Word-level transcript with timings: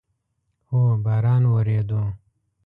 هو، 0.69 0.81
باران 1.03 1.43
اوورېدو 1.47 2.01